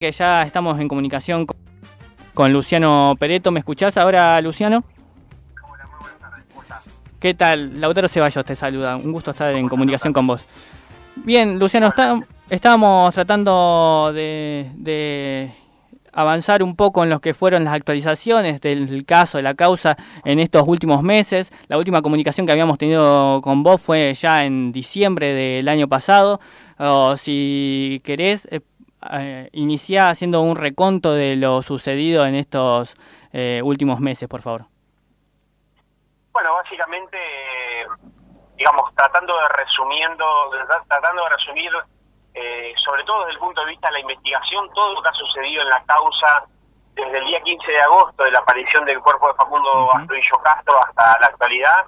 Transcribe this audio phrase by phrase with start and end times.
[0.00, 1.44] que ya estamos en comunicación
[2.34, 3.50] con, Luciano Pereto.
[3.50, 4.82] ¿Me escuchás ahora, Luciano?
[5.62, 6.44] Hola, muy buenas tardes.
[6.48, 7.02] ¿Cómo estás?
[7.20, 7.78] ¿Qué tal?
[7.78, 8.96] Lautaro Ceballos te saluda.
[8.96, 10.46] Un gusto estar en comunicación con vos.
[11.16, 11.92] Bien, Luciano,
[12.48, 15.52] estábamos tratando de,
[16.14, 20.40] avanzar un poco en lo que fueron las actualizaciones del caso, de la causa en
[20.40, 21.52] estos últimos meses.
[21.68, 26.40] La última comunicación que habíamos tenido con vos fue ya en diciembre del año pasado.
[27.18, 28.48] Si querés,
[29.10, 32.96] eh, iniciar haciendo un reconto de lo sucedido en estos
[33.32, 34.66] eh, últimos meses, por favor.
[36.32, 37.18] Bueno, básicamente,
[38.56, 40.24] digamos, tratando de resumiendo,
[40.88, 41.70] tratando de resumir,
[42.34, 45.12] eh, sobre todo desde el punto de vista de la investigación, todo lo que ha
[45.12, 46.44] sucedido en la causa
[46.94, 50.74] desde el día 15 de agosto de la aparición del cuerpo de Facundo uh Castro
[50.82, 51.86] hasta la actualidad,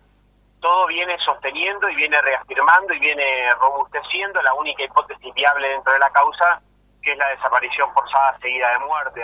[0.61, 5.99] todo viene sosteniendo y viene reafirmando y viene robusteciendo la única hipótesis viable dentro de
[5.99, 6.63] la causa,
[7.03, 9.21] que es la desaparición forzada seguida de muerte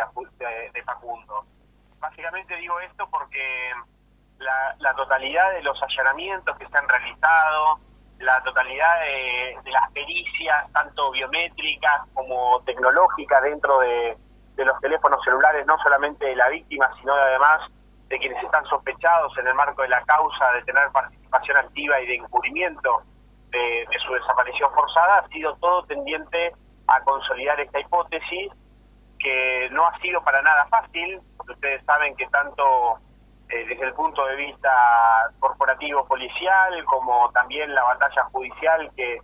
[0.72, 1.44] de, Facundo.
[2.00, 3.72] Básicamente digo esto porque
[4.38, 7.78] la, totalidad de los allanamientos que se han realizado,
[8.18, 14.16] la totalidad de, las pericias, tanto biométricas como tecnológicas dentro de,
[14.56, 17.60] los teléfonos celulares, no solamente de la víctima, sino además
[18.08, 22.06] de quienes están sospechados en el marco de la causa de tener participación activa y
[22.06, 23.02] de encubrimiento
[23.50, 26.52] de, de su desaparición forzada, ha sido todo tendiente
[26.88, 28.50] a consolidar esta hipótesis
[29.18, 32.98] que no ha sido para nada fácil, porque ustedes saben que tanto
[33.48, 34.70] eh, desde el punto de vista
[35.38, 39.20] corporativo policial como también la batalla judicial que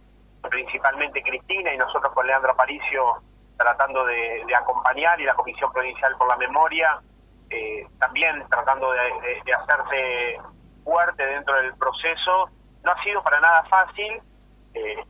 [0.49, 3.23] principalmente Cristina y nosotros con Leandro Aparicio
[3.57, 7.01] tratando de, acompañar y la Comisión Provincial por la Memoria
[7.51, 10.39] eh, también tratando de, de, hacerse
[10.83, 12.51] fuerte dentro del proceso,
[12.83, 14.21] no ha sido para nada fácil.
[14.75, 15.05] Eh,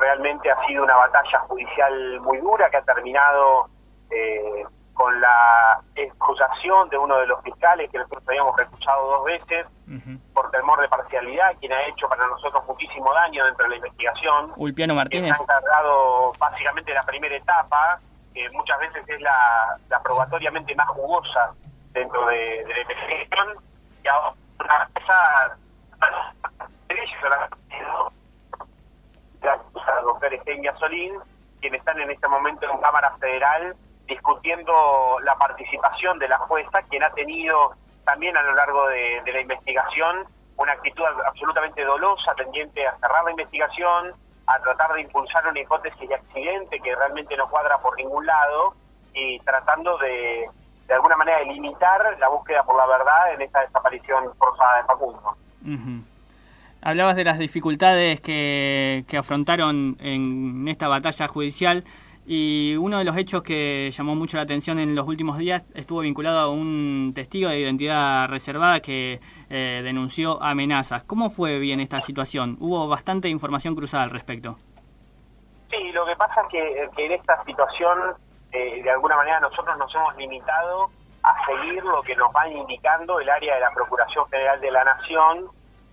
[0.00, 3.68] realmente ha sido una batalla judicial muy dura que ha terminado
[4.10, 9.66] eh, con la excusación de uno de los fiscales que nosotros habíamos recusado dos veces
[10.32, 14.52] por temor de parcialidad, quien ha hecho para nosotros muchísimo daño dentro de la investigación.
[14.56, 15.36] Ulpiano Martínez.
[15.36, 18.00] Que ha encargado básicamente la primera etapa,
[18.32, 21.52] que muchas veces es la, probatoriamente más jugosa
[21.92, 23.48] dentro de, la investigación,
[24.02, 25.56] y ahora esa
[30.04, 31.14] doctora Eugenia Solín,
[31.60, 33.76] quienes están en este momento en Cámara Federal
[34.06, 39.40] discutiendo la participación de la jueza, quien ha tenido también a lo largo de, la
[39.40, 40.26] investigación
[40.56, 44.12] una actitud absolutamente dolosa, tendiente a cerrar la investigación,
[44.46, 48.74] a tratar de impulsar una hipótesis de accidente que realmente no cuadra por ningún lado
[49.14, 50.48] y tratando de,
[50.86, 54.84] de alguna manera, de limitar la búsqueda por la verdad en esta desaparición forzada de
[54.84, 55.36] Facundo.
[56.86, 61.82] Hablabas de las dificultades que, afrontaron en esta batalla judicial
[62.26, 66.00] y uno de los hechos que llamó mucho la atención en los últimos días estuvo
[66.00, 69.18] vinculado a un testigo de identidad reservada que
[69.48, 71.04] eh, denunció amenazas.
[71.04, 72.58] ¿Cómo fue bien esta situación?
[72.60, 74.58] Hubo bastante información cruzada al respecto.
[75.70, 77.98] Sí, lo que pasa es que, en esta situación,
[78.52, 80.90] eh, de alguna manera, nosotros nos hemos limitado
[81.22, 84.84] a seguir lo que nos va indicando el área de la Procuración Federal de la
[84.84, 85.48] Nación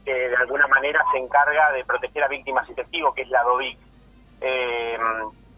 [0.05, 3.43] que de alguna manera se encarga de proteger a víctimas y testigos, que es la
[3.43, 3.77] DOVIC.
[4.41, 4.97] Eh,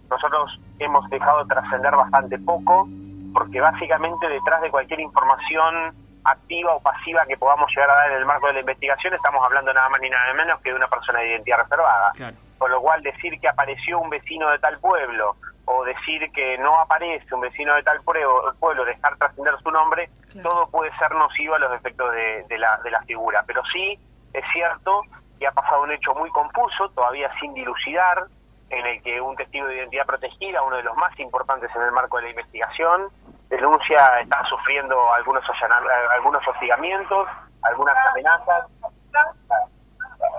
[0.10, 2.88] nosotros hemos dejado de trascender bastante poco,
[3.34, 5.96] porque básicamente detrás de cualquier información
[6.26, 9.42] activa o pasiva que podamos llegar a dar en el marco de la investigación, estamos
[9.44, 12.14] hablando nada más ni nada menos que de una persona de identidad reservada.
[12.58, 16.80] Con lo cual decir que apareció un vecino de tal pueblo o decir que no
[16.80, 20.10] aparece un vecino de tal pueblo, dejar trascender su nombre,
[20.42, 23.44] todo puede ser nocivo a los efectos de, de, la, de la figura.
[23.46, 24.00] Pero sí
[24.34, 25.02] es cierto
[25.40, 28.26] que ha pasado un hecho muy confuso, todavía sin dilucidar,
[28.70, 31.92] en el que un testigo de identidad protegida, uno de los más importantes en el
[31.92, 33.10] marco de la investigación,
[33.50, 35.44] denuncia está sufriendo algunos
[36.16, 37.28] algunos hostigamientos,
[37.62, 38.66] algunas amenazas,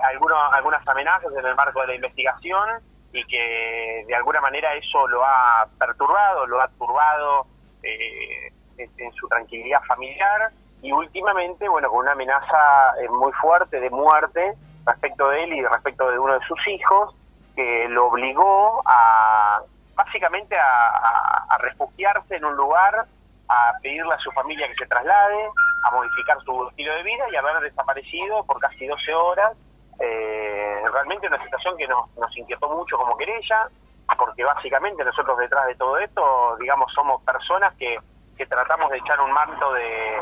[0.09, 2.69] algunos, algunas amenazas en el marco de la investigación
[3.13, 7.47] y que de alguna manera eso lo ha perturbado, lo ha turbado
[7.81, 10.51] eh, en su tranquilidad familiar
[10.85, 14.53] y últimamente, bueno, con una amenaza eh, muy fuerte de muerte
[14.85, 17.15] respecto de él y respecto de uno de sus hijos,
[17.55, 19.63] que lo obligó a
[19.95, 23.07] básicamente a, refugiarse en un lugar,
[23.47, 25.49] a pedirle a su familia que se traslade,
[25.83, 29.57] a modificar su estilo de vida y haber desaparecido por casi 12 horas.
[29.99, 33.69] Eh, realmente una situación que nos, nos inquietó mucho como querella,
[34.15, 37.97] porque básicamente nosotros detrás de todo esto, digamos, somos personas que,
[38.37, 40.19] que tratamos de echar un manto de,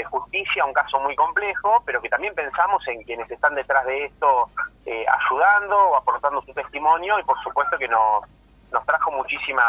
[0.00, 4.06] de justicia, un caso muy complejo, pero que también pensamos en quienes están detrás de
[4.06, 4.48] esto
[4.86, 8.24] eh, ayudando o aportando su testimonio y por supuesto que nos,
[8.72, 9.62] nos trajo muchísima,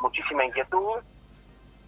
[0.00, 1.00] muchísima inquietud.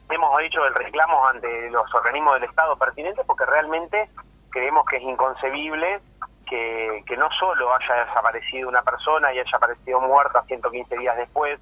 [0.08, 4.08] Hemos hecho el reclamo ante los organismos del Estado pertinentes porque realmente
[4.50, 6.00] creemos que es inconcebible
[6.46, 11.60] que, que no solo haya desaparecido una persona y haya aparecido muerta 115 días después,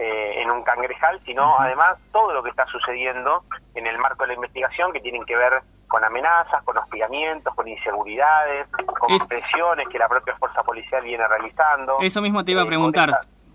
[0.00, 3.42] eh, en un cangrejal, sino además todo lo que está sucediendo
[3.74, 7.66] en el marco de la investigación que tienen que ver con amenazas, con hostigamientos, con
[7.66, 11.96] inseguridades, con presiones que la propia fuerza policial viene realizando.
[12.00, 13.10] Eso mismo te iba a eh, preguntar.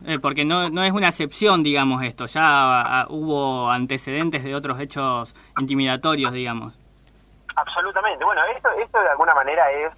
[0.05, 2.25] Eh, porque no, no es una excepción, digamos, esto.
[2.25, 6.77] Ya hubo antecedentes de otros hechos intimidatorios, digamos.
[7.55, 8.25] Absolutamente.
[8.25, 9.93] Bueno, esto, esto de alguna manera es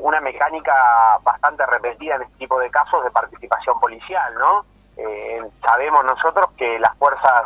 [0.00, 0.74] una mecánica
[1.22, 4.64] bastante repetida en este tipo de casos de participación policial, ¿no?
[4.98, 7.44] Eh, sabemos nosotros que las fuerzas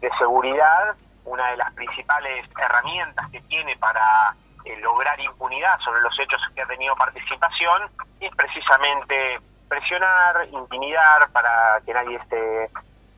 [0.00, 0.96] de seguridad,
[1.26, 4.34] una de las principales herramientas que tiene para
[4.64, 7.90] eh, lograr impunidad sobre los hechos que ha tenido participación,
[8.20, 12.70] es precisamente presionar, intimidar para que nadie esté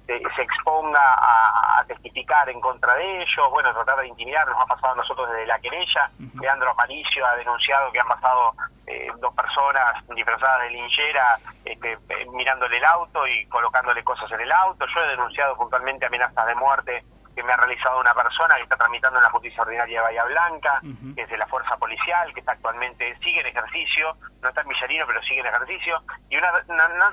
[0.06, 4.92] se exponga a, testificar en contra de ellos, bueno, tratar de intimidar, nos ha pasado
[4.92, 6.10] a nosotros desde la querella,
[6.40, 8.52] Leandro Aparicio ha denunciado que han pasado
[8.86, 14.40] eh, dos personas disfrazadas de linchera este, eh, mirándole el auto y colocándole cosas en
[14.40, 17.04] el auto, yo he denunciado puntualmente amenazas de muerte
[17.36, 20.24] que me ha realizado una persona que está tramitando en la justicia ordinaria de Bahía
[20.24, 20.80] Blanca,
[21.14, 24.68] que es de la fuerza policial, que está actualmente, sigue en ejercicio, no está en
[24.68, 26.50] Villarino, pero sigue en ejercicio, y una,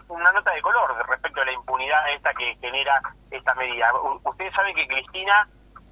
[0.07, 3.91] una, nota de color respecto a la impunidad esta que genera esta medida.
[4.23, 5.45] ustedes saben que Cristina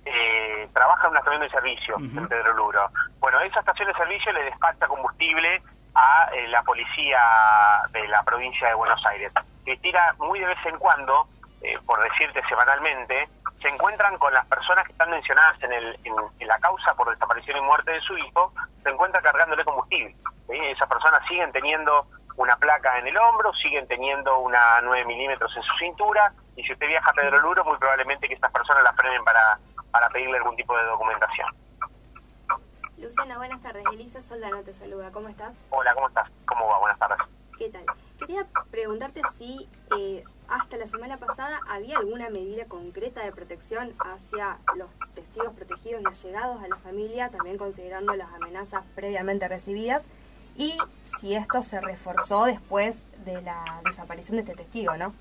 [0.05, 2.89] eh, trabaja en una estación de servicio en Pedro Luro.
[3.19, 5.61] Bueno, esa estación de servicio le despacha combustible
[5.93, 7.19] a eh, la policía
[7.91, 9.33] de la provincia de Buenos Aires.
[9.65, 11.27] Cristina, muy de vez en cuando,
[11.61, 13.27] eh, por decirte semanalmente,
[13.61, 17.57] se encuentran con las personas que están mencionadas en, el, en, la causa por desaparición
[17.57, 18.51] y muerte de su hijo,
[18.83, 20.15] se encuentra cargándole combustible.
[20.49, 25.63] Esas personas siguen teniendo una placa en el hombro, siguen teniendo una 9 milímetros en
[25.63, 28.93] su cintura, y si usted viaja a Pedro Luro, muy probablemente que estas personas la
[28.93, 29.59] frenen para,
[29.91, 31.47] para pedirle algún tipo de documentación.
[32.97, 33.83] Luciana, buenas tardes.
[33.93, 35.11] Elisa Soldano te saluda.
[35.11, 35.55] ¿Cómo estás?
[35.69, 36.29] Hola, ¿cómo estás?
[36.45, 36.79] ¿Cómo va?
[36.79, 37.17] Buenas tardes.
[37.57, 37.85] ¿Qué tal?
[38.19, 44.57] Quería preguntarte si eh, hasta la semana pasada había alguna medida concreta de protección hacia
[44.75, 50.03] los testigos protegidos y allegados a la familia, también considerando las amenazas previamente recibidas,
[50.57, 50.77] y
[51.19, 55.13] si esto se reforzó después de la desaparición de este testigo, ¿no?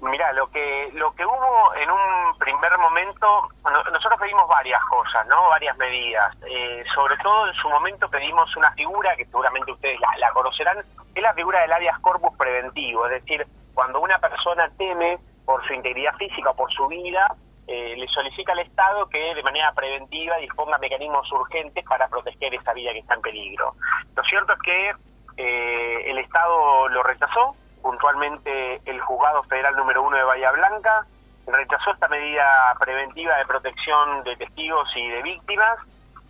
[0.00, 5.48] Mira, lo que lo que hubo en un primer momento, nosotros pedimos varias cosas, ¿no?
[5.48, 6.36] Varias medidas.
[6.46, 10.84] Eh, sobre todo en su momento pedimos una figura que seguramente ustedes la, conocerán,
[11.14, 13.46] es la figura del habeas corpus preventivo, es decir,
[13.76, 17.36] cuando una persona teme por su integridad física o por su vida,
[17.66, 22.72] eh, le solicita al Estado que de manera preventiva disponga mecanismos urgentes para proteger esa
[22.72, 23.74] vida que está en peligro.
[24.16, 24.94] Lo cierto es que
[25.36, 31.06] eh, el Estado lo rechazó, puntualmente el juzgado federal número uno de Bahía Blanca
[31.46, 35.76] rechazó esta medida preventiva de protección de testigos y de víctimas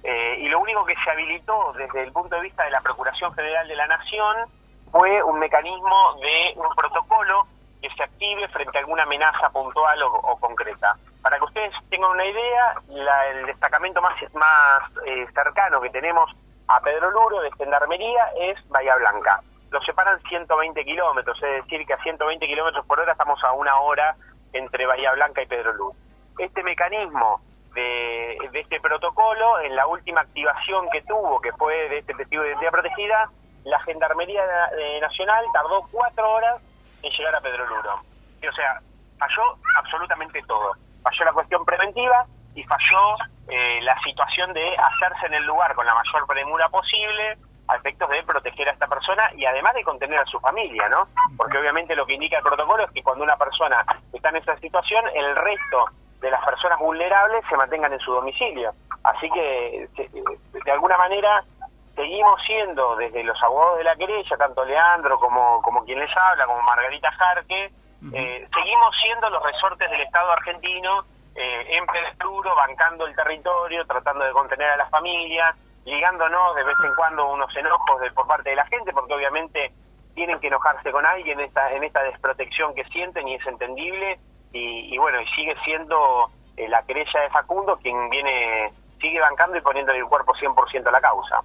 [0.03, 3.33] eh, y lo único que se habilitó desde el punto de vista de la Procuración
[3.35, 4.37] Federal de la Nación
[4.91, 7.47] fue un mecanismo de un protocolo
[7.81, 10.97] que se active frente a alguna amenaza puntual o, concreta.
[11.23, 12.75] Para que ustedes tengan una idea,
[13.31, 14.15] el destacamento más,
[15.05, 16.31] eh, cercano que tenemos
[16.69, 19.41] a Pedro Luro de Gendarmería es Bahía Blanca
[19.71, 23.79] lo separan 120 kilómetros, es decir, que a 120 kilómetros por hora estamos a una
[23.81, 24.17] hora
[24.53, 25.95] entre Bahía Blanca y Pedro Luz.
[26.39, 27.41] Este mecanismo
[27.75, 32.51] de, este protocolo, en la última activación que tuvo, que fue de este testigo de
[32.51, 33.31] identidad protegida,
[33.67, 34.43] la Gendarmería
[35.03, 36.63] Nacional tardó cuatro horas
[37.03, 37.95] en llegar a Pedro Luro.
[37.95, 38.81] o sea,
[39.19, 39.43] falló
[39.77, 40.73] absolutamente todo.
[41.03, 43.17] Falló la cuestión preventiva y falló
[43.49, 48.09] eh, la situación de hacerse en el lugar con la mayor premura posible, a efectos
[48.09, 51.09] de proteger a esta persona y además de contener a su familia, ¿no?
[51.37, 54.57] Porque obviamente lo que indica el protocolo es que cuando una persona está en esa
[54.59, 55.87] situación, el resto
[56.21, 58.73] de las personas vulnerables se mantengan en su domicilio.
[59.03, 59.89] Así que,
[60.65, 61.45] de alguna manera,
[61.97, 66.47] seguimos siendo, desde los abogados de la querella, tanto Leandro como, como quien les habla,
[66.47, 67.73] como Margarita Jarque,
[68.13, 74.25] eh, seguimos siendo los resortes del Estado argentino eh, en Pedro, bancando el territorio, tratando
[74.25, 78.51] de contener a las familias, ligándonos de vez en cuando unos enojos de, por parte
[78.51, 79.73] de la gente, porque obviamente
[80.15, 84.19] tienen que enojarse con alguien en esta, en esta desprotección que sienten y es entendible,
[84.53, 89.61] y, bueno, y sigue siendo eh, la querella de Facundo quien viene, sigue bancando y
[89.61, 91.43] poniéndole el cuerpo 100% a la causa.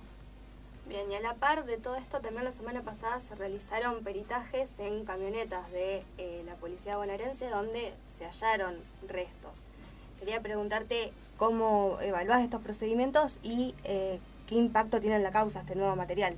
[0.92, 4.78] Bien, y a la par de todo esto, también la semana pasada se realizaron peritajes
[4.78, 8.76] en camionetas de eh, la policía bonaerense donde se hallaron
[9.08, 9.66] restos.
[10.20, 14.20] Quería preguntarte cómo evaluás estos procedimientos y eh,
[14.50, 16.36] qué impacto tiene en la causa este nuevo material.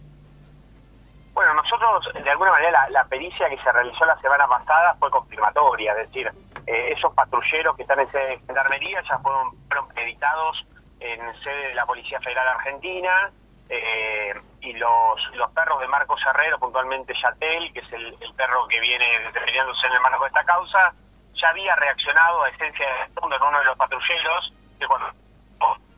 [1.33, 5.93] Bueno, nosotros, de alguna manera, la, pericia que se realizó la semana pasada fue confirmatoria,
[5.93, 6.31] es decir,
[6.67, 10.63] eh, esos patrulleros que están en sede de gendarmería ya fueron, fueron editados
[10.99, 13.31] en sede de la Policía Federal Argentina,
[13.69, 18.79] eh, y los, los perros de Marcos Herrero, puntualmente Yatel, que es el, perro que
[18.79, 20.93] viene determinándose en el marco de esta causa,
[21.33, 25.11] ya había reaccionado a esencia de fondo en uno de los patrulleros, que cuando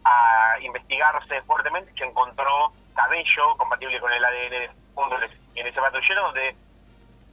[0.06, 5.18] a investigarse fuertemente se encontró cabello compatible con el ADN de Facundo
[5.56, 6.56] en ese patrullero, donde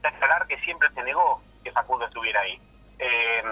[0.03, 2.59] aclarar que siempre se negó que Facundo estuviera ahí.
[2.99, 3.43] Eh,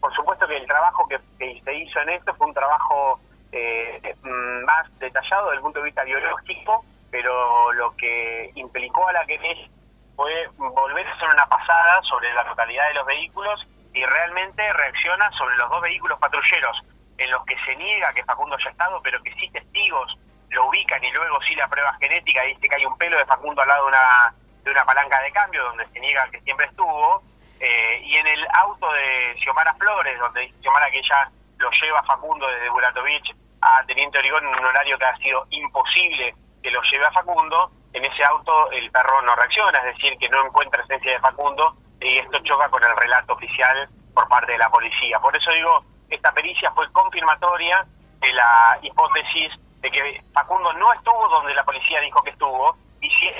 [0.00, 3.20] por supuesto que el trabajo que, que se hizo en esto fue un trabajo
[3.52, 9.26] eh, más detallado desde el punto de vista biológico, pero lo que implicó a la
[9.26, 9.68] querella
[10.16, 15.30] fue volver a hacer una pasada sobre la totalidad de los vehículos y realmente reacciona
[15.32, 16.84] sobre los dos vehículos patrulleros
[17.18, 20.18] en los que se niega que Facundo haya estado, pero que sí testigos
[20.50, 23.62] lo ubican y luego sí la prueba genética dice que hay un pelo de Facundo
[23.62, 27.22] al lado de una, de una palanca de cambio donde se niega que siempre estuvo,
[27.60, 32.02] eh, y en el auto de Xiomara Flores, donde dice Xiomara que ella lo lleva
[32.04, 36.82] Facundo desde Buratovich a Teniente Origón en un horario que ha sido imposible que lo
[36.82, 40.82] lleve a Facundo, en ese auto el perro no reacciona, es decir, que no encuentra
[40.84, 45.18] esencia de Facundo y esto choca con el relato oficial por parte de la policía.
[45.20, 47.84] Por eso digo, esta pericia fue confirmatoria
[48.20, 53.10] de la hipótesis de que Facundo no estuvo donde la policía dijo que estuvo y
[53.10, 53.30] si...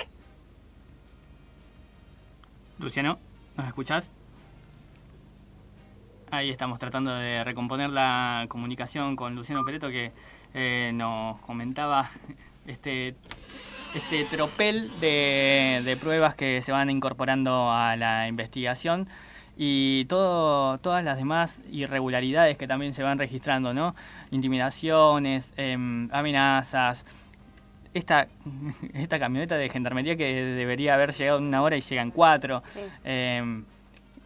[2.79, 3.19] Luciano,
[3.57, 4.11] ¿nos escuchás?
[6.33, 10.13] Ahí estamos tratando de recomponer la comunicación con Luciano Pereto que
[10.55, 12.09] eh, nos comentaba
[12.67, 13.17] este
[13.95, 19.09] este tropel de, de, pruebas que se van incorporando a la investigación
[19.57, 23.97] y todo, todas las demás irregularidades que también se van registrando, ¿no?
[24.31, 27.05] Intimidaciones, em, amenazas.
[27.93, 28.29] Esta,
[28.95, 32.63] esta camioneta de gendarmería que debería haber llegado en una hora y llega en cuatro.
[33.05, 33.65] Em,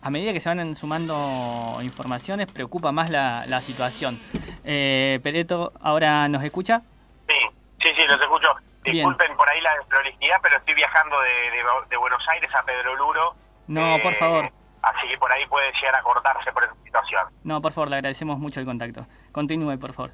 [0.05, 4.21] a medida que se van sumando informaciones, preocupa más la, la situación.
[4.63, 6.83] Eh, Pereto, ¿ahora nos escucha?
[7.27, 7.35] Sí,
[7.81, 8.55] sí, sí, los escucho.
[8.85, 13.35] Disculpen por ahí la desprolijidad, pero estoy viajando de, de, Buenos Aires a Pedro Luro.
[13.67, 14.45] No, por favor.
[14.45, 17.23] Eh, así que por ahí puede llegar a cortarse por esa situación.
[17.43, 19.07] No, por favor, le agradecemos mucho el contacto.
[19.33, 20.11] Continúe, por favor.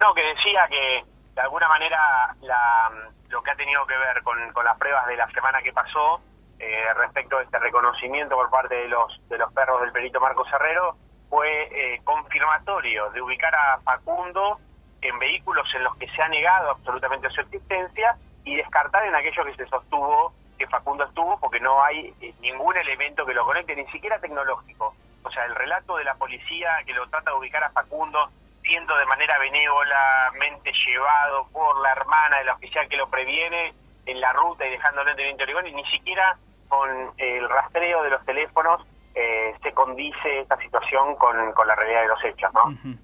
[0.00, 1.98] No, que decía que de alguna manera
[2.42, 2.92] la,
[3.30, 6.20] lo que ha tenido que ver con, con las pruebas de la semana que pasó
[6.58, 10.48] eh, respecto a este reconocimiento por parte de los, de los perros del perito Marcos
[10.52, 10.96] Herrero
[11.28, 14.58] fue eh, confirmatorio de ubicar a Facundo
[15.02, 19.44] en vehículos en los que se ha negado absolutamente su existencia y descartar en aquello
[19.44, 23.76] que se sostuvo que Facundo estuvo porque no hay eh, ningún elemento que lo conecte,
[23.76, 24.94] ni siquiera tecnológico.
[25.22, 28.30] O sea, el relato de la policía que lo trata de ubicar a Facundo
[28.62, 33.74] siendo de manera benévolamente llevado por la hermana del oficial que lo previene
[34.06, 36.36] en la ruta y dejándolo en Origón y ni siquiera
[36.68, 42.08] con el rastreo de los teléfonos eh, se condice esta situación con, la realidad de
[42.08, 42.98] los hechos, ¿no?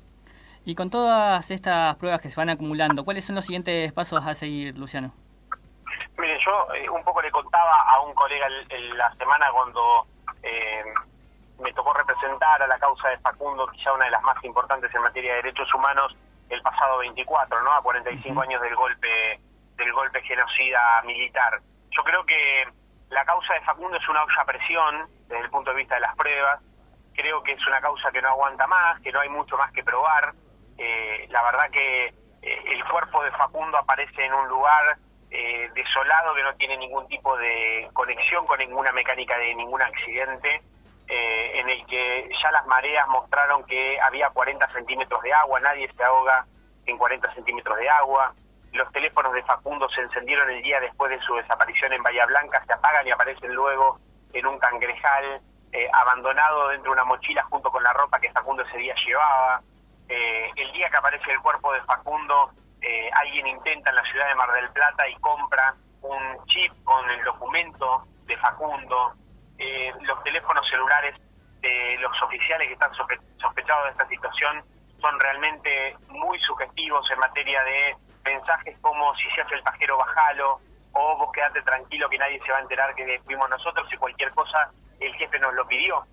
[0.65, 4.35] Y con todas estas pruebas que se van acumulando, ¿cuáles son los siguientes pasos a
[4.35, 5.13] seguir, Luciano?
[6.19, 8.47] Mire, yo eh, un poco le contaba a un colega
[8.97, 10.07] la semana cuando
[10.43, 10.85] eh,
[11.59, 15.03] me tocó representar a la causa de Facundo, quizá una de las más importantes en
[15.03, 16.15] materia de derechos humanos,
[16.49, 17.73] el pasado 24, ¿no?
[17.73, 19.41] A 45 años del golpe
[19.77, 21.61] del golpe genocida militar.
[21.91, 22.69] Yo creo que
[23.13, 26.17] la causa de Facundo es una olla presión desde el punto de vista de las
[26.17, 26.61] pruebas.
[27.15, 29.85] Creo que es una causa que no aguanta más, que no hay mucho más que
[29.85, 30.33] probar.
[30.79, 34.97] Eh, la verdad que eh, el cuerpo de Facundo aparece en un lugar
[35.31, 40.63] eh, desolado que no tiene ningún tipo de conexión con ninguna mecánica de ningún accidente,
[41.15, 46.03] en el que ya las mareas mostraron que había 40 centímetros de agua, nadie se
[46.03, 46.47] ahoga
[46.87, 48.35] en 40 centímetros de agua
[48.73, 52.63] los teléfonos de Facundo se encendieron el día después de su desaparición en Bahía Blanca,
[52.67, 53.99] se apagan y aparecen luego
[54.33, 55.41] en un cangrejal
[55.73, 59.63] eh, abandonado dentro de una mochila junto con la ropa que Facundo ese día llevaba.
[60.09, 62.51] Eh, el día que aparece el cuerpo de Facundo,
[62.81, 67.09] eh, alguien intenta en la ciudad de Mar del Plata y compra un chip con
[67.11, 69.15] el documento de Facundo.
[70.01, 71.15] los teléfonos celulares
[71.61, 74.65] de los oficiales que están sospechados de esta situación
[75.01, 80.61] son realmente muy sugestivos en materia de mensajes como si se hace el pajero bajalo
[80.93, 84.31] o vos quedate tranquilo que nadie se va a enterar que fuimos nosotros y cualquier
[84.33, 86.05] cosa el jefe nos lo pidió.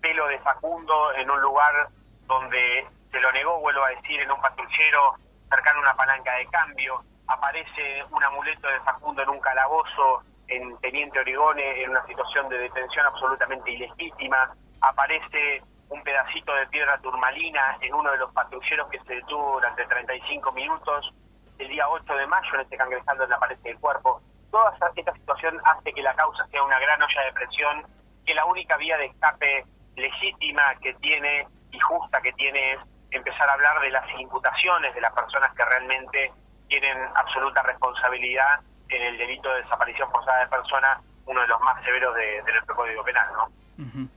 [0.00, 1.88] Pelo de Facundo en un lugar
[2.26, 5.14] donde se lo negó, vuelvo a decir, en un patrullero
[5.48, 7.02] cercano a una palanca de cambio.
[7.26, 12.58] Aparece un amuleto de Facundo en un calabozo en Teniente Origone en una situación de
[12.58, 14.52] detención absolutamente ilegítima.
[14.80, 19.84] Aparece un pedacito de piedra turmalina en uno de los patrulleros que se detuvo durante
[19.84, 21.12] 35 minutos
[21.60, 24.20] el día 8 de mayo en este cangrejal donde aparece el cuerpo.
[24.50, 27.84] toda esta situación hace que la causa sea una gran olla de presión,
[28.26, 29.64] que la única vía de escape
[29.96, 32.78] legítima que tiene y justa que tiene es
[33.10, 36.32] empezar a hablar de las imputaciones de las personas que realmente
[36.68, 41.84] tienen absoluta responsabilidad en el delito de desaparición forzada de personas, uno de los más
[41.84, 44.08] severos de, nuestro Código Penal, ¿no?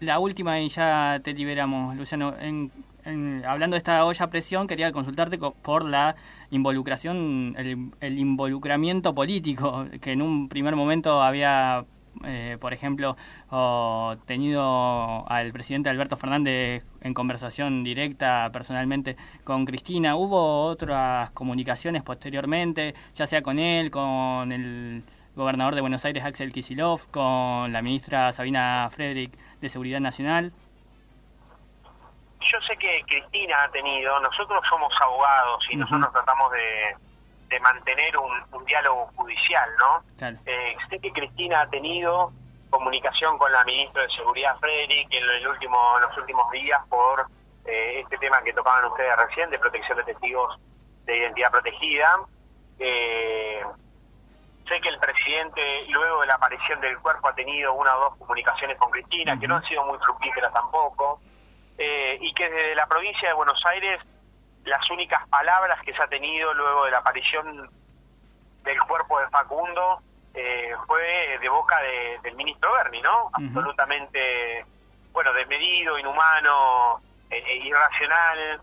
[0.00, 2.34] La última y ya te liberamos, Luciano.
[2.38, 2.70] En,
[3.44, 6.16] hablando de esta olla presión, quería consultarte por la
[6.50, 11.84] involucración, el, involucramiento político que en un primer momento había
[12.24, 13.16] eh, por ejemplo,
[14.26, 20.16] tenido al presidente Alberto Fernández en conversación directa personalmente con Cristina.
[20.16, 25.02] ¿Hubo otras comunicaciones posteriormente, ya sea con él, con el
[25.34, 30.52] gobernador de Buenos Aires, Axel Kisilov, con la ministra Sabina Frederick de Seguridad Nacional?
[32.40, 36.96] Yo sé que Cristina ha tenido, nosotros somos abogados y nosotros tratamos de,
[37.60, 40.02] mantener un, diálogo judicial, ¿no?
[40.44, 42.32] Eh, sé que Cristina ha tenido
[42.70, 47.26] comunicación con la ministra de Seguridad Frederick en, el último, los últimos días por
[47.64, 50.60] eh, este tema que tocaban ustedes recién de protección de testigos
[51.04, 52.20] de identidad protegida.
[52.78, 53.62] Eh,
[54.68, 58.16] sé que el presidente, luego de la aparición del cuerpo, ha tenido una o dos
[58.18, 61.20] comunicaciones con Cristina, que no han sido muy fructíferas tampoco,
[61.78, 64.00] eh, y que desde la provincia de Buenos Aires
[64.64, 67.70] las únicas palabras que se ha tenido luego de la aparición
[68.64, 70.00] del cuerpo de Facundo
[70.34, 71.80] eh, fue de boca
[72.22, 73.30] del ministro Berni, ¿no?
[73.32, 74.66] Absolutamente,
[75.12, 78.60] bueno, desmedido, inhumano, eh, e irracional,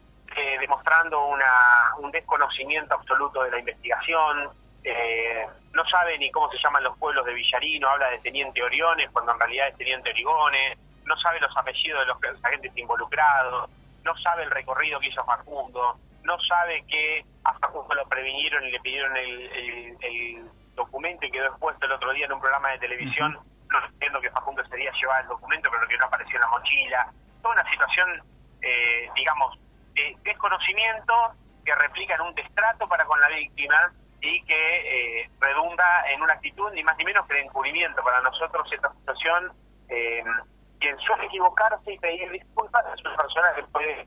[0.60, 4.50] demostrando una, un desconocimiento absoluto de la investigación,
[4.84, 9.10] eh, no sabe ni cómo se llaman los pueblos de Villarino, habla de Teniente Oriones
[9.12, 13.70] cuando en realidad es Teniente Origones, no sabe los apellidos de los agentes involucrados,
[14.04, 18.72] no sabe el recorrido que hizo Facundo, no sabe que a Facundo lo previnieron y
[18.72, 23.38] le pidieron el, documento y quedó expuesto el otro día en un programa de televisión,
[23.70, 26.48] no entiendo que Facundo ese día llevaba el documento pero que no apareció en la
[26.48, 28.24] mochila, toda una situación,
[28.60, 29.60] eh, digamos,
[29.94, 31.14] de desconocimiento
[31.64, 36.34] que replica en un destrato para con la víctima y que eh, redunda en una
[36.34, 38.04] actitud ni más ni menos que de encubrimiento.
[38.04, 39.52] Para nosotros esta situación.
[39.89, 40.24] Eh,
[40.84, 44.06] quien suele equivocarse y pedir disculpas es una persona que puede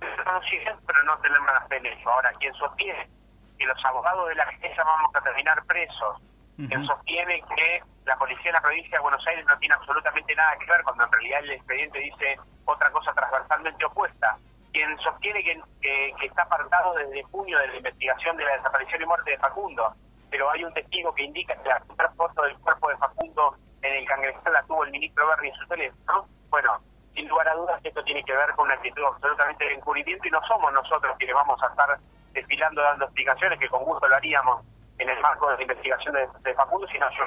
[0.00, 2.10] tener pero no tener malas eso.
[2.10, 3.10] Ahora, quien sostiene
[3.58, 6.22] que los abogados de la justicia vamos a terminar presos,
[6.56, 10.56] quien sostiene que la policía de la provincia de Buenos Aires no tiene absolutamente nada
[10.58, 14.38] que ver cuando en realidad el expediente dice otra cosa transversalmente opuesta,
[14.72, 19.06] quien sostiene que, que, está apartado desde junio de la investigación de la desaparición y
[19.06, 19.94] muerte de Facundo,
[20.30, 24.06] pero hay un testigo que indica que la foto del cuerpo de Facundo en el
[24.06, 26.26] Cangrejo la tuvo el ministro Berri en su teléfono.
[26.48, 26.78] Bueno,
[27.14, 30.30] sin lugar a dudas esto tiene que ver con una actitud absolutamente de encubrimiento y
[30.30, 31.98] no somos nosotros quienes vamos a estar
[32.32, 34.64] desfilando dando explicaciones, que con gusto lo haríamos
[34.98, 37.24] en el marco de la investigación de, Facundo, sino yo